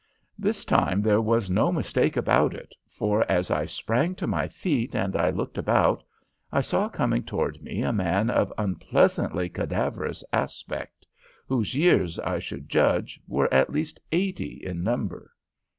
[0.39, 4.95] "This time there was no mistake about it, for as I sprang to my feet
[4.95, 6.03] and looked about,
[6.51, 11.05] I saw coming towards me a man of unpleasantly cadaverous aspect,
[11.47, 15.33] whose years, I should judge, were at least eighty in number.